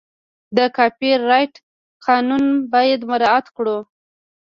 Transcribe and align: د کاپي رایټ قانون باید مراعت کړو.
د 0.57 0.57
کاپي 0.77 1.11
رایټ 1.29 1.53
قانون 2.05 2.43
باید 2.73 3.01
مراعت 3.09 3.45
کړو. 3.55 3.77